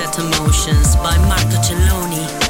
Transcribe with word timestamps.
Set 0.00 0.18
Emotions 0.18 0.96
by 0.96 1.18
Marco 1.28 1.60
Celloni. 1.60 2.49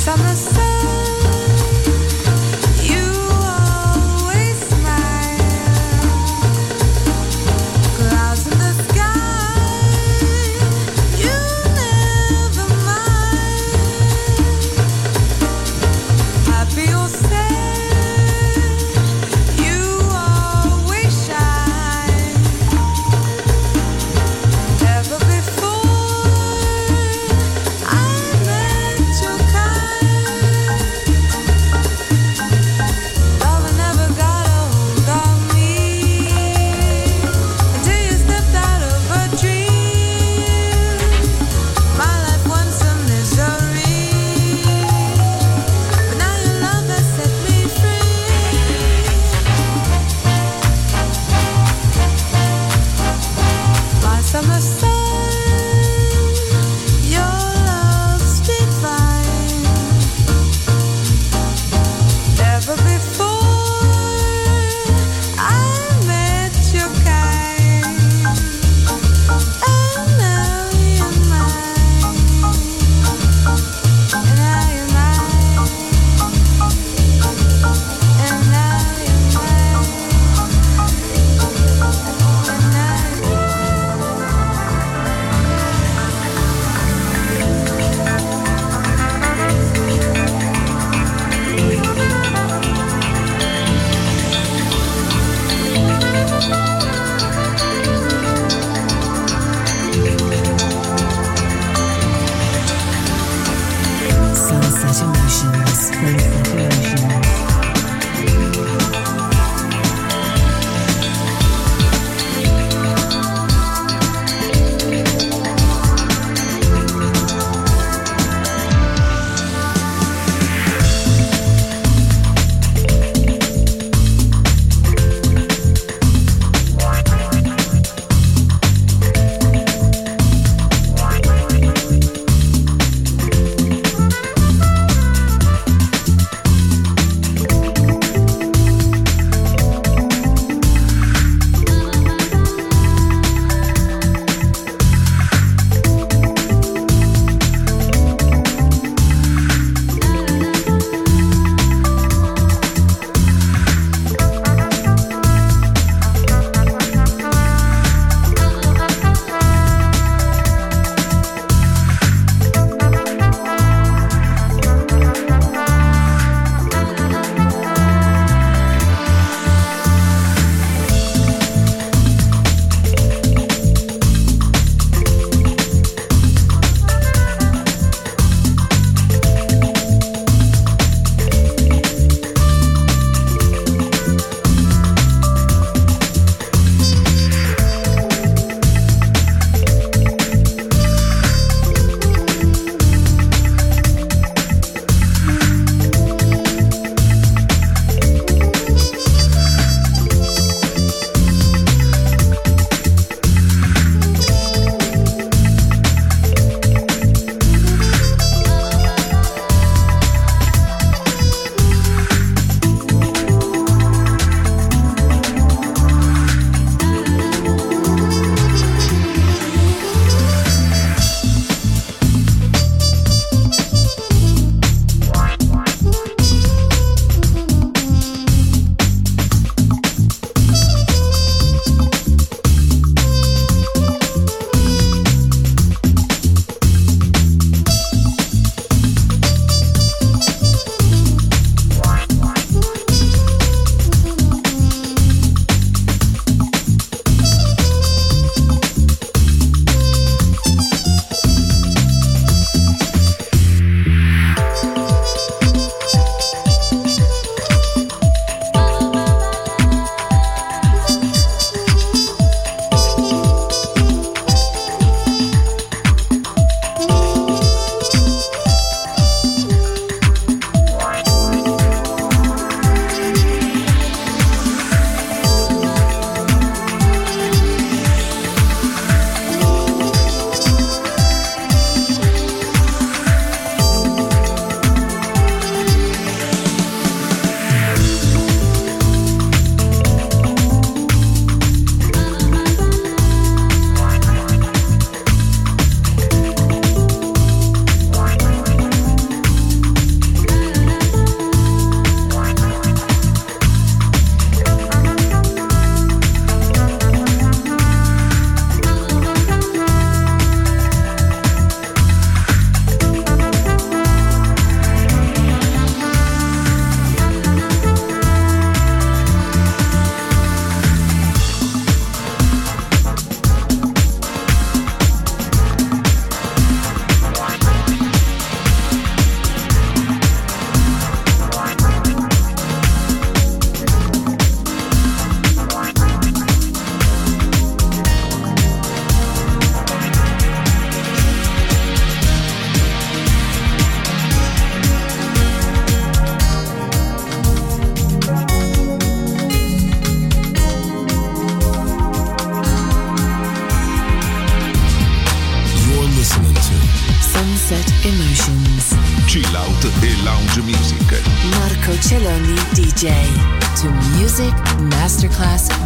summer 0.00 0.34
sun. 0.34 0.69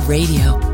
Radio, 0.06 0.73